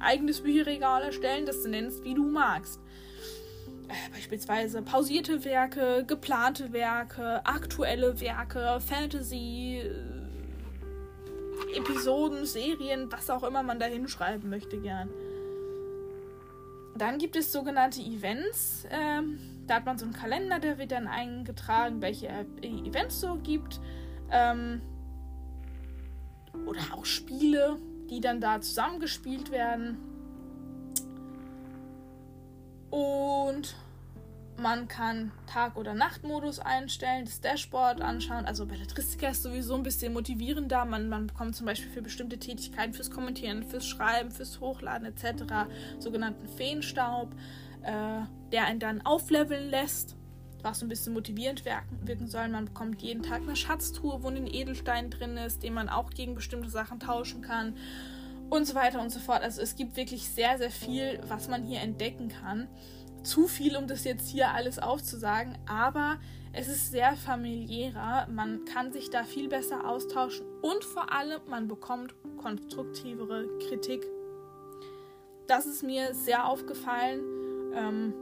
[0.00, 2.80] eigenes Bücherregal erstellen, das du nennst, wie du magst.
[3.88, 10.18] Äh, beispielsweise pausierte Werke, geplante Werke, aktuelle Werke, Fantasy, äh,
[11.76, 15.08] Episoden, Serien, was auch immer man da hinschreiben möchte gern.
[16.98, 18.86] Dann gibt es sogenannte Events.
[18.90, 22.28] Ähm, da hat man so einen Kalender, der wird dann eingetragen, welche
[22.62, 23.80] Events so gibt.
[24.30, 24.80] Ähm,
[26.66, 27.78] oder auch Spiele,
[28.10, 29.98] die dann da zusammengespielt werden.
[32.90, 33.76] Und
[34.58, 38.44] man kann Tag- oder Nachtmodus einstellen, das Dashboard anschauen.
[38.44, 40.84] Also Belletristika ist sowieso ein bisschen motivierender.
[40.84, 45.68] Man, man bekommt zum Beispiel für bestimmte Tätigkeiten, fürs Kommentieren, fürs Schreiben, fürs Hochladen etc.
[45.98, 47.34] sogenannten Feenstaub.
[47.82, 50.16] äh, der einen dann aufleveln lässt,
[50.62, 52.48] was so ein bisschen motivierend wirken, wirken soll.
[52.48, 56.34] Man bekommt jeden Tag eine Schatztruhe, wo ein Edelstein drin ist, den man auch gegen
[56.34, 57.76] bestimmte Sachen tauschen kann
[58.50, 59.42] und so weiter und so fort.
[59.42, 62.68] Also es gibt wirklich sehr, sehr viel, was man hier entdecken kann.
[63.22, 66.18] Zu viel, um das jetzt hier alles aufzusagen, aber
[66.52, 68.26] es ist sehr familiärer.
[68.30, 74.06] Man kann sich da viel besser austauschen und vor allem man bekommt konstruktivere Kritik.
[75.46, 77.22] Das ist mir sehr aufgefallen
[77.74, 78.14] ähm,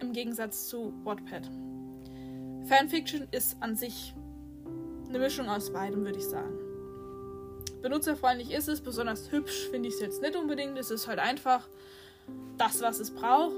[0.00, 1.50] im Gegensatz zu Wattpad.
[2.66, 4.14] Fanfiction ist an sich
[5.08, 6.58] eine Mischung aus beidem, würde ich sagen.
[7.80, 10.76] Benutzerfreundlich ist es, besonders hübsch finde ich es jetzt nicht unbedingt.
[10.78, 11.68] Es ist halt einfach
[12.58, 13.54] das, was es braucht.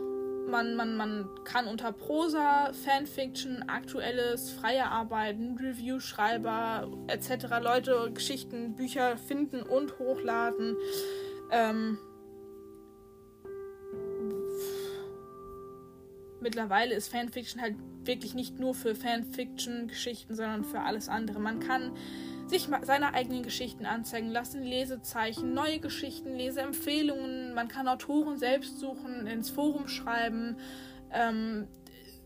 [0.48, 7.46] Man, man, man kann unter Prosa, Fanfiction, aktuelles, freie Arbeiten, Review-Schreiber etc.
[7.62, 10.76] Leute Geschichten, Bücher finden und hochladen.
[11.50, 11.98] Ähm,
[16.40, 21.40] mittlerweile ist Fanfiction halt wirklich nicht nur für Fanfiction-Geschichten, sondern für alles andere.
[21.40, 21.92] Man kann
[22.50, 27.54] sich seine eigenen Geschichten anzeigen lassen, Lesezeichen, neue Geschichten, Leseempfehlungen.
[27.54, 30.56] Man kann Autoren selbst suchen, ins Forum schreiben.
[31.12, 31.68] Ähm,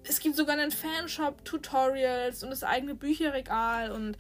[0.04, 3.92] es gibt sogar einen Fanshop, Tutorials und das eigene Bücherregal.
[3.92, 4.16] Und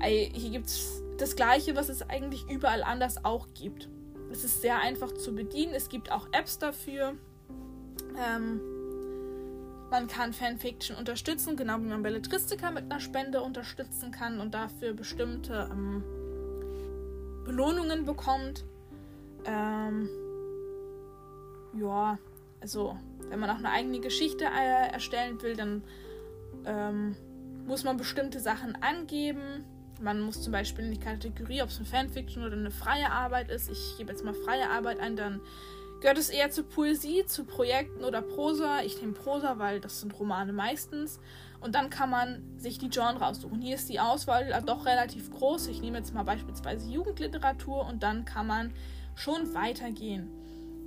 [0.00, 3.88] ey, hier gibt es das Gleiche, was es eigentlich überall anders auch gibt.
[4.30, 5.74] Es ist sehr einfach zu bedienen.
[5.74, 7.16] Es gibt auch Apps dafür.
[8.18, 8.60] Ähm,
[9.90, 14.94] man kann Fanfiction unterstützen, genau wie man Belletristika mit einer Spende unterstützen kann und dafür
[14.94, 16.02] bestimmte ähm,
[17.44, 18.64] Belohnungen bekommt.
[19.44, 20.08] Ähm,
[21.74, 22.18] ja,
[22.60, 22.96] also
[23.28, 25.84] wenn man auch eine eigene Geschichte äh, erstellen will, dann
[26.64, 27.16] ähm,
[27.66, 29.64] muss man bestimmte Sachen angeben.
[30.00, 33.50] Man muss zum Beispiel in die Kategorie, ob es eine Fanfiction oder eine freie Arbeit
[33.50, 33.70] ist.
[33.70, 35.40] Ich gebe jetzt mal freie Arbeit ein, dann
[36.00, 38.82] Gehört es eher zu Poesie, zu Projekten oder Prosa?
[38.82, 41.20] Ich nehme Prosa, weil das sind Romane meistens.
[41.60, 43.60] Und dann kann man sich die Genre aussuchen.
[43.60, 45.68] Hier ist die Auswahl doch relativ groß.
[45.68, 48.72] Ich nehme jetzt mal beispielsweise Jugendliteratur und dann kann man
[49.14, 50.30] schon weitergehen.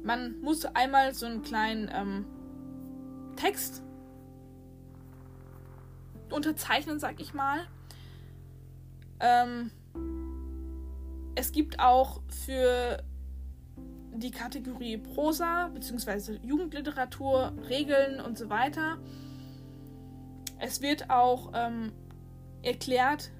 [0.04, 2.26] Man muss einmal so einen kleinen ähm,
[3.36, 3.82] Text
[6.30, 7.62] unterzeichnen, sag ich mal.
[9.19, 9.72] Ähm,
[11.36, 13.04] es gibt auch für
[14.19, 16.39] die Kategorie Prosa bzw.
[16.43, 18.97] Jugendliteratur, Regeln und so weiter.
[20.60, 21.91] Es wird auch ähm,
[22.62, 23.32] erklärt,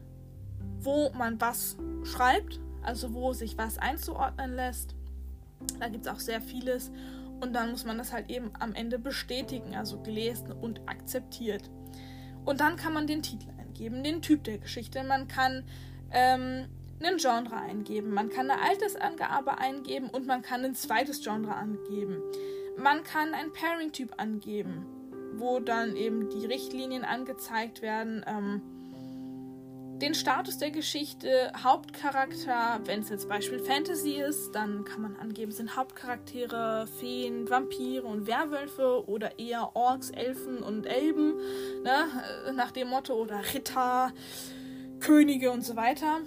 [0.80, 4.96] wo man was schreibt, also wo sich was einzuordnen lässt.
[5.80, 6.92] Da gibt es auch sehr vieles
[7.42, 11.70] und dann muss man das halt eben am Ende bestätigen, also gelesen und akzeptiert.
[12.46, 15.04] Und dann kann man den Titel eingeben, den Typ der Geschichte.
[15.04, 15.64] Man kann
[16.12, 16.68] ähm,
[17.08, 18.14] ein Genre eingeben.
[18.14, 22.22] Man kann eine Altersangabe eingeben und man kann ein zweites Genre angeben.
[22.78, 24.86] Man kann einen Pairing-Typ angeben,
[25.34, 28.24] wo dann eben die Richtlinien angezeigt werden.
[28.28, 28.62] Ähm,
[30.00, 35.52] den Status der Geschichte, Hauptcharakter, wenn es jetzt Beispiel Fantasy ist, dann kann man angeben,
[35.52, 41.34] sind Hauptcharaktere Feen, Vampire und Werwölfe oder eher Orks, Elfen und Elben,
[41.84, 42.06] ne?
[42.54, 44.14] nach dem Motto, oder Ritter,
[45.02, 46.22] Könige und so weiter.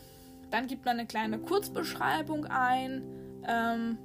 [0.53, 3.03] Dann gibt man eine kleine Kurzbeschreibung ein
[3.49, 3.97] ähm,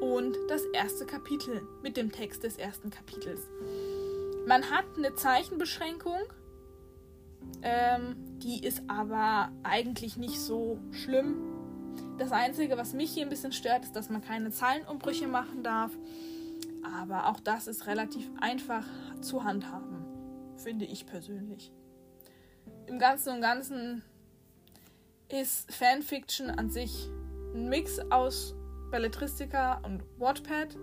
[0.00, 3.42] und das erste Kapitel mit dem Text des ersten Kapitels.
[4.46, 6.18] Man hat eine Zeichenbeschränkung,
[7.60, 11.36] ähm, die ist aber eigentlich nicht so schlimm.
[12.16, 15.92] Das Einzige, was mich hier ein bisschen stört, ist, dass man keine Zeilenumbrüche machen darf.
[16.82, 18.86] Aber auch das ist relativ einfach
[19.20, 20.06] zu handhaben,
[20.56, 21.70] finde ich persönlich.
[22.86, 24.02] Im Ganzen und Ganzen
[25.28, 27.08] ist Fanfiction an sich
[27.54, 28.54] ein Mix aus
[28.90, 30.76] Belletristika und Wattpad.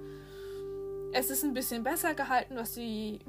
[1.14, 3.20] Es ist ein bisschen besser gehalten, was die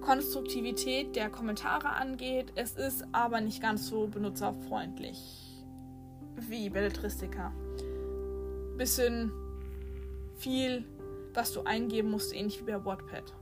[0.00, 2.52] Konstruktivität der Kommentare angeht.
[2.54, 5.18] Es ist aber nicht ganz so benutzerfreundlich
[6.36, 7.52] wie Belletristika.
[8.76, 9.32] Bisschen
[10.36, 10.84] viel,
[11.34, 13.34] was du eingeben musst, ähnlich wie bei Wattpad.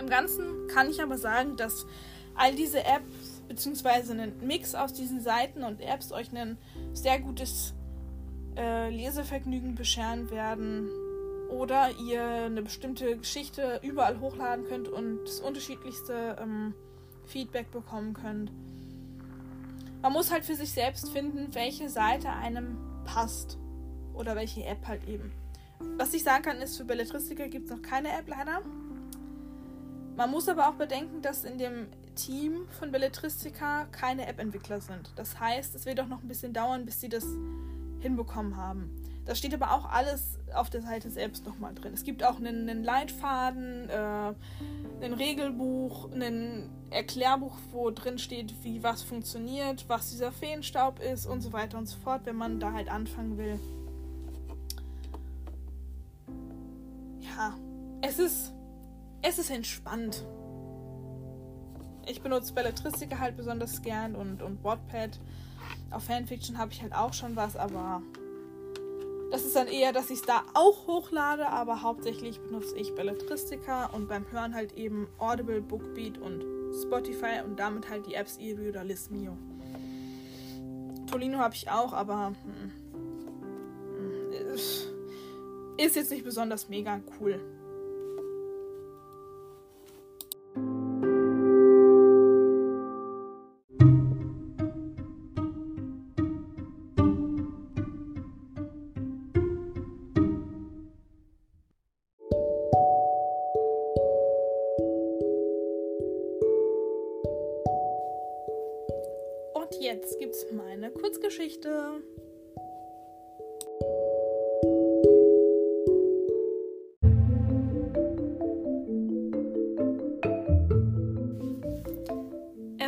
[0.00, 1.86] Im Ganzen kann ich aber sagen, dass
[2.34, 6.58] all diese Apps beziehungsweise einen Mix aus diesen Seiten und Apps euch ein
[6.92, 7.74] sehr gutes
[8.56, 10.88] äh, Lesevergnügen bescheren werden
[11.48, 16.74] oder ihr eine bestimmte Geschichte überall hochladen könnt und das unterschiedlichste ähm,
[17.26, 18.52] Feedback bekommen könnt.
[20.02, 23.58] Man muss halt für sich selbst finden, welche Seite einem passt
[24.14, 25.32] oder welche App halt eben.
[25.96, 28.62] Was ich sagen kann, ist, für Belletristiker gibt es noch keine App leider.
[30.16, 31.86] Man muss aber auch bedenken, dass in dem
[32.18, 35.12] Team von Belletristica keine App-Entwickler sind.
[35.16, 37.24] Das heißt, es wird auch noch ein bisschen dauern, bis sie das
[38.00, 38.90] hinbekommen haben.
[39.24, 41.92] Das steht aber auch alles auf der Seite selbst nochmal drin.
[41.92, 44.32] Es gibt auch einen, einen Leitfaden, äh,
[45.04, 51.42] ein Regelbuch, ein Erklärbuch, wo drin steht, wie was funktioniert, was dieser Feenstaub ist und
[51.42, 53.60] so weiter und so fort, wenn man da halt anfangen will.
[57.20, 57.54] Ja,
[58.00, 58.54] es ist,
[59.20, 60.24] es ist entspannt.
[62.08, 65.20] Ich benutze Belletristika halt besonders gern und, und Wattpad.
[65.90, 68.02] Auf Fanfiction habe ich halt auch schon was, aber
[69.30, 73.86] das ist dann eher, dass ich es da auch hochlade, aber hauptsächlich benutze ich Belletristika
[73.86, 76.42] und beim Hören halt eben Audible, Bookbeat und
[76.82, 79.36] Spotify und damit halt die Apps Eevee oder Lismio.
[81.10, 82.72] Tolino habe ich auch, aber hm,
[83.96, 84.54] hm,
[85.76, 87.38] ist jetzt nicht besonders mega cool.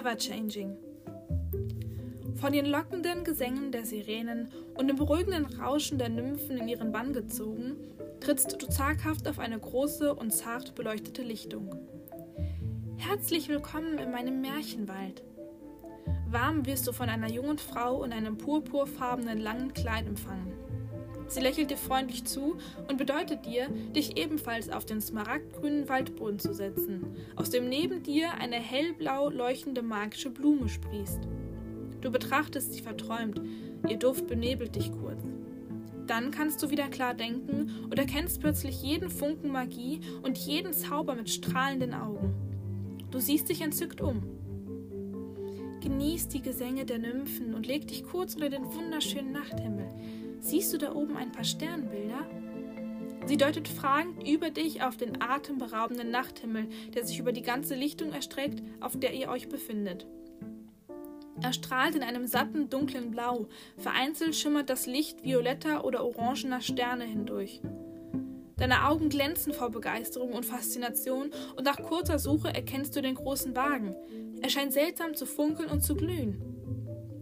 [0.00, 0.78] Everchanging.
[2.36, 7.12] Von den lockenden Gesängen der Sirenen und dem beruhigenden Rauschen der Nymphen in ihren Bann
[7.12, 7.76] gezogen,
[8.18, 11.74] trittst du zaghaft auf eine große und zart beleuchtete Lichtung.
[12.96, 15.22] Herzlich willkommen in meinem Märchenwald.
[16.30, 20.49] Warm wirst du von einer jungen Frau in einem purpurfarbenen langen Kleid empfangen.
[21.30, 22.56] Sie lächelt dir freundlich zu
[22.88, 27.06] und bedeutet dir, dich ebenfalls auf den smaragdgrünen Waldboden zu setzen,
[27.36, 31.20] aus dem neben dir eine hellblau leuchtende magische Blume sprießt.
[32.00, 33.40] Du betrachtest sie verträumt,
[33.88, 35.22] ihr Duft benebelt dich kurz.
[36.08, 41.14] Dann kannst du wieder klar denken und erkennst plötzlich jeden Funken Magie und jeden Zauber
[41.14, 42.34] mit strahlenden Augen.
[43.12, 44.22] Du siehst dich entzückt um.
[45.80, 49.86] Genieß die Gesänge der Nymphen und leg dich kurz unter den wunderschönen Nachthimmel.
[50.40, 52.26] Siehst du da oben ein paar Sternbilder?
[53.26, 58.12] Sie deutet fragend über dich auf den atemberaubenden Nachthimmel, der sich über die ganze Lichtung
[58.12, 60.06] erstreckt, auf der ihr euch befindet.
[61.42, 67.04] Er strahlt in einem satten, dunklen Blau, vereinzelt schimmert das Licht violetter oder orangener Sterne
[67.04, 67.60] hindurch.
[68.56, 73.56] Deine Augen glänzen vor Begeisterung und Faszination, und nach kurzer Suche erkennst du den großen
[73.56, 73.94] Wagen.
[74.42, 76.59] Er scheint seltsam zu funkeln und zu glühen.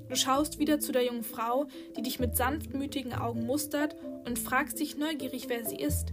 [0.08, 4.80] Du schaust wieder zu der jungen Frau, die dich mit sanftmütigen Augen mustert, und fragst
[4.80, 6.12] dich neugierig, wer sie ist.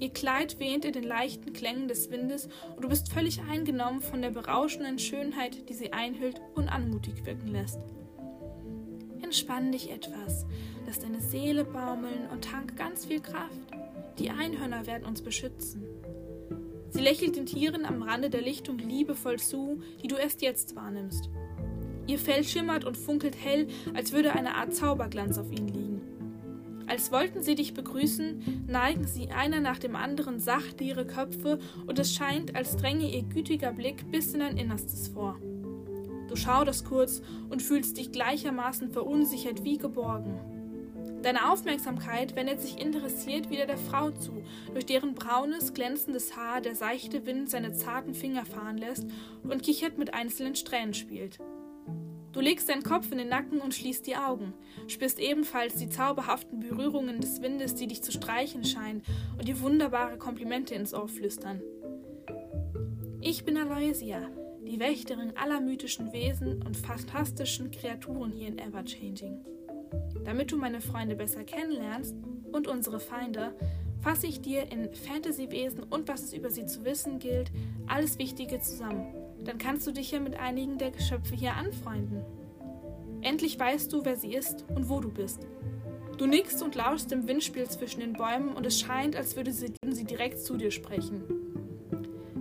[0.00, 4.22] Ihr Kleid wehnt in den leichten Klängen des Windes, und du bist völlig eingenommen von
[4.22, 7.80] der berauschenden Schönheit, die sie einhüllt und anmutig wirken lässt.
[9.22, 10.46] Entspann dich etwas,
[10.86, 13.68] lass deine Seele baumeln und tank ganz viel Kraft.
[14.18, 15.84] Die Einhörner werden uns beschützen.
[16.90, 21.28] Sie lächelt den Tieren am Rande der Lichtung liebevoll zu, die du erst jetzt wahrnimmst.
[22.08, 26.00] Ihr Fell schimmert und funkelt hell, als würde eine Art Zauberglanz auf ihnen liegen.
[26.86, 31.98] Als wollten sie dich begrüßen, neigen sie einer nach dem anderen sachte ihre Köpfe und
[31.98, 35.38] es scheint, als dränge ihr gütiger Blick bis in dein Innerstes vor.
[36.28, 40.40] Du schauderst kurz und fühlst dich gleichermaßen verunsichert wie geborgen.
[41.22, 44.42] Deine Aufmerksamkeit wendet sich interessiert wieder der Frau zu,
[44.72, 49.06] durch deren braunes, glänzendes Haar der seichte Wind seine zarten Finger fahren lässt
[49.42, 51.38] und kichert mit einzelnen Strähnen spielt.
[52.32, 54.52] Du legst deinen Kopf in den Nacken und schließt die Augen,
[54.86, 59.02] spürst ebenfalls die zauberhaften Berührungen des Windes, die dich zu streichen scheinen
[59.38, 61.62] und dir wunderbare Komplimente ins Ohr flüstern.
[63.20, 64.28] Ich bin Aloysia,
[64.66, 69.44] die Wächterin aller mythischen Wesen und fantastischen Kreaturen hier in Everchanging.
[70.24, 72.14] Damit du meine Freunde besser kennenlernst
[72.52, 73.54] und unsere Feinde,
[74.00, 77.50] fasse ich dir in Fantasy-Wesen und was es über sie zu wissen gilt,
[77.86, 79.27] alles Wichtige zusammen.
[79.44, 82.24] Dann kannst du dich ja mit einigen der Geschöpfe hier anfreunden.
[83.22, 85.46] Endlich weißt du, wer sie ist und wo du bist.
[86.16, 89.72] Du nickst und lauschst dem Windspiel zwischen den Bäumen und es scheint, als würde sie,
[89.88, 91.22] sie direkt zu dir sprechen.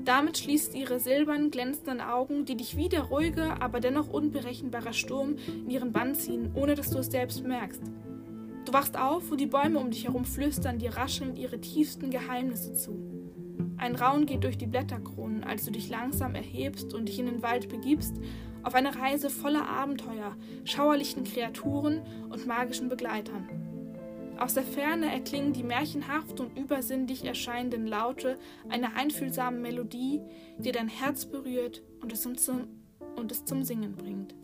[0.04, 5.36] Damit schließt ihre silbern glänzenden Augen, die dich wie der ruhige, aber dennoch unberechenbare Sturm
[5.48, 7.82] in ihren Bann ziehen, ohne dass du es selbst merkst.
[8.64, 12.74] Du wachst auf und die Bäume um dich herum flüstern dir raschelnd ihre tiefsten Geheimnisse
[12.74, 13.17] zu.
[13.78, 17.42] Ein Raun geht durch die Blätterkronen, als du dich langsam erhebst und dich in den
[17.42, 18.16] Wald begibst,
[18.64, 20.36] auf eine Reise voller Abenteuer,
[20.66, 23.48] schauerlichen Kreaturen und magischen Begleitern.
[24.38, 28.38] Aus der Ferne erklingen die märchenhaft und übersinnlich erscheinenden Laute
[28.70, 30.22] einer einfühlsamen Melodie,
[30.60, 32.68] die dein Herz berührt und es zum,
[33.16, 34.36] und es zum Singen bringt.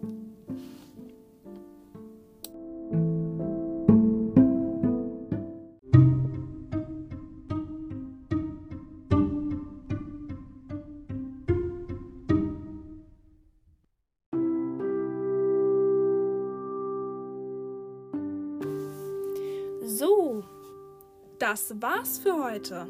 [19.96, 20.44] So,
[21.38, 22.88] das war's für heute.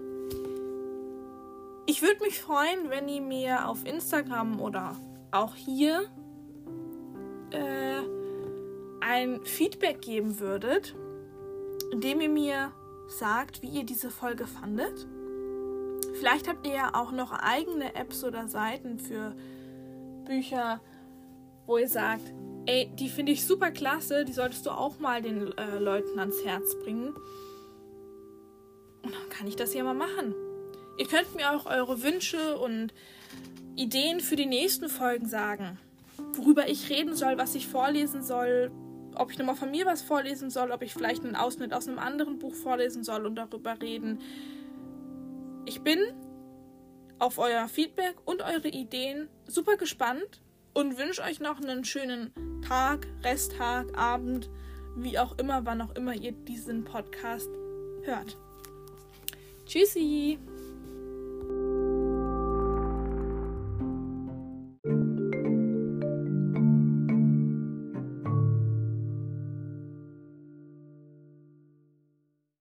[1.85, 4.95] Ich würde mich freuen, wenn ihr mir auf Instagram oder
[5.31, 6.05] auch hier
[7.51, 7.99] äh,
[9.01, 10.95] ein Feedback geben würdet,
[11.91, 12.71] indem ihr mir
[13.09, 15.05] sagt, wie ihr diese Folge fandet.
[16.13, 19.35] Vielleicht habt ihr ja auch noch eigene Apps oder Seiten für
[20.23, 20.79] Bücher,
[21.65, 22.33] wo ihr sagt,
[22.65, 26.43] ey, die finde ich super klasse, die solltest du auch mal den äh, Leuten ans
[26.43, 27.15] Herz bringen.
[29.03, 30.33] Und dann kann ich das ja mal machen.
[30.97, 32.93] Ihr könnt mir auch eure Wünsche und
[33.75, 35.79] Ideen für die nächsten Folgen sagen.
[36.33, 38.71] Worüber ich reden soll, was ich vorlesen soll,
[39.15, 41.99] ob ich nochmal von mir was vorlesen soll, ob ich vielleicht einen Ausschnitt aus einem
[41.99, 44.19] anderen Buch vorlesen soll und darüber reden.
[45.65, 45.99] Ich bin
[47.19, 50.42] auf euer Feedback und eure Ideen super gespannt
[50.73, 52.31] und wünsche euch noch einen schönen
[52.67, 54.49] Tag, Resttag, Abend,
[54.95, 57.49] wie auch immer, wann auch immer ihr diesen Podcast
[58.03, 58.37] hört.
[59.65, 60.39] Tschüssi!